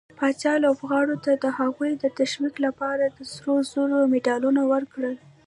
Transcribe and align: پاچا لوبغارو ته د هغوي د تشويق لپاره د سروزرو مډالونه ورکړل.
پاچا 0.17 0.53
لوبغارو 0.63 1.15
ته 1.25 1.31
د 1.43 1.45
هغوي 1.57 1.91
د 1.97 2.05
تشويق 2.17 2.55
لپاره 2.65 3.03
د 3.07 3.17
سروزرو 3.33 3.99
مډالونه 4.11 4.61
ورکړل. 4.73 5.15